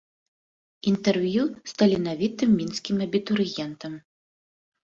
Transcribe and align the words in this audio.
Інтэрв'ю 0.91 1.43
з 1.71 1.77
таленавітым 1.81 2.57
мінскім 2.63 2.97
абітурыентам. 3.07 3.93